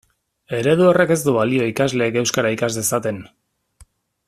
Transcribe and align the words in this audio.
Eredu 0.59 0.87
horrek 0.91 1.13
ez 1.15 1.17
du 1.27 1.35
balio 1.35 1.67
ikasleek 1.73 2.17
euskara 2.23 2.53
ikas 2.57 2.73
dezaten. 2.81 3.21